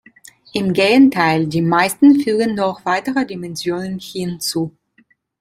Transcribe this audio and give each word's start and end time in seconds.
Im 0.53 0.73
Gegenteil, 0.73 1.45
die 1.45 1.61
meisten 1.61 2.21
fügen 2.21 2.55
noch 2.55 2.83
weitere 2.85 3.23
Dimensionen 3.23 3.99
hinzu. 3.99 4.75